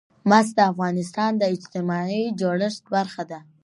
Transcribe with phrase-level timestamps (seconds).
[0.29, 3.39] مس د افغانستان د اجتماعي جوړښت برخه ده.